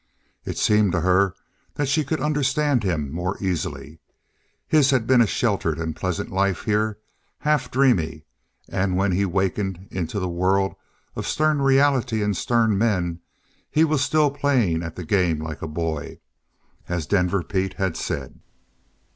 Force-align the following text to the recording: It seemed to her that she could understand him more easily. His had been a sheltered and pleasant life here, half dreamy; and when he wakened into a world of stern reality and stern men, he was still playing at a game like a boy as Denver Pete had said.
It 0.45 0.57
seemed 0.57 0.93
to 0.93 1.01
her 1.01 1.35
that 1.75 1.87
she 1.87 2.03
could 2.03 2.19
understand 2.21 2.81
him 2.81 3.11
more 3.11 3.37
easily. 3.39 3.99
His 4.67 4.89
had 4.89 5.05
been 5.05 5.21
a 5.21 5.27
sheltered 5.27 5.77
and 5.77 5.95
pleasant 5.95 6.31
life 6.31 6.63
here, 6.63 6.97
half 7.37 7.69
dreamy; 7.69 8.23
and 8.67 8.97
when 8.97 9.11
he 9.11 9.25
wakened 9.25 9.87
into 9.91 10.19
a 10.19 10.27
world 10.27 10.73
of 11.15 11.27
stern 11.27 11.61
reality 11.61 12.23
and 12.23 12.35
stern 12.35 12.79
men, 12.79 13.19
he 13.69 13.83
was 13.83 14.01
still 14.01 14.31
playing 14.31 14.81
at 14.81 14.97
a 14.97 15.05
game 15.05 15.37
like 15.39 15.61
a 15.61 15.67
boy 15.67 16.17
as 16.89 17.05
Denver 17.05 17.43
Pete 17.43 17.75
had 17.75 17.95
said. 17.95 18.39